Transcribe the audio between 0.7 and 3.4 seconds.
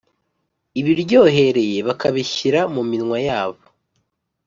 ibiryohereye bakabishyira mu minwa